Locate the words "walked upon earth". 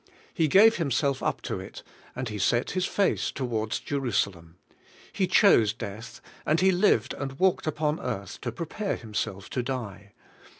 7.37-8.41